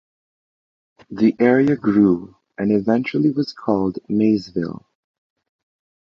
The 1.11 1.35
area 1.37 1.75
grew 1.75 2.35
and 2.57 2.71
eventually 2.71 3.29
was 3.29 3.53
called 3.53 3.99
Mayesville. 4.09 4.83